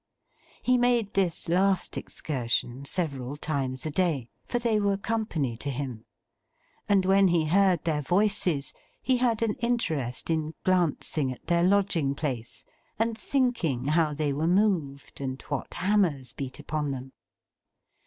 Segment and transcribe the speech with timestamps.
[0.63, 6.05] He made this last excursion several times a day, for they were company to him;
[6.89, 12.15] and when he heard their voices, he had an interest in glancing at their lodging
[12.15, 12.65] place,
[12.97, 17.11] and thinking how they were moved, and what hammers beat upon them.